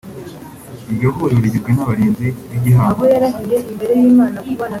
[0.91, 3.01] Iryo huriro rigizwe n’abarinzi b’igihango